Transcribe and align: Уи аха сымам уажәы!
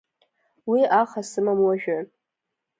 Уи 0.69 0.81
аха 1.01 1.21
сымам 1.29 1.59
уажәы! 1.65 1.99